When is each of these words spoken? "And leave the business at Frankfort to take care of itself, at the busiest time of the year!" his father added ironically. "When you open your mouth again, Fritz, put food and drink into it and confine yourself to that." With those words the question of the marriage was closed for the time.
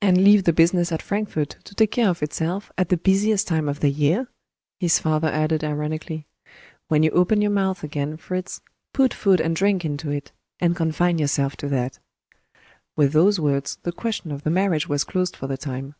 "And 0.00 0.24
leave 0.24 0.44
the 0.44 0.54
business 0.54 0.92
at 0.92 1.02
Frankfort 1.02 1.56
to 1.64 1.74
take 1.74 1.90
care 1.90 2.08
of 2.08 2.22
itself, 2.22 2.72
at 2.78 2.88
the 2.88 2.96
busiest 2.96 3.46
time 3.46 3.68
of 3.68 3.80
the 3.80 3.90
year!" 3.90 4.26
his 4.80 4.98
father 4.98 5.28
added 5.28 5.62
ironically. 5.62 6.26
"When 6.86 7.02
you 7.02 7.10
open 7.10 7.42
your 7.42 7.50
mouth 7.50 7.84
again, 7.84 8.16
Fritz, 8.16 8.62
put 8.94 9.12
food 9.12 9.42
and 9.42 9.54
drink 9.54 9.84
into 9.84 10.10
it 10.10 10.32
and 10.58 10.74
confine 10.74 11.18
yourself 11.18 11.54
to 11.58 11.68
that." 11.68 11.98
With 12.96 13.12
those 13.12 13.38
words 13.38 13.76
the 13.82 13.92
question 13.92 14.32
of 14.32 14.42
the 14.42 14.48
marriage 14.50 14.88
was 14.88 15.04
closed 15.04 15.36
for 15.36 15.48
the 15.48 15.58
time. 15.58 15.96